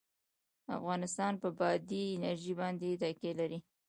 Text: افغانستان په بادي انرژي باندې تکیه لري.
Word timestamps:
افغانستان 0.77 1.33
په 1.41 1.47
بادي 1.59 2.03
انرژي 2.17 2.53
باندې 2.61 2.99
تکیه 3.01 3.33
لري. 3.39 3.59